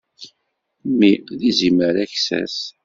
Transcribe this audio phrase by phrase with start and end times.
[0.89, 2.57] Mmi d izimer aksas.